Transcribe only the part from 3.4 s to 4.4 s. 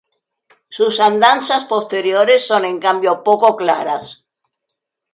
claras.